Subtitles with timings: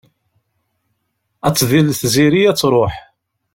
[1.47, 2.95] Ad d-tḍil tziri ad truḥ.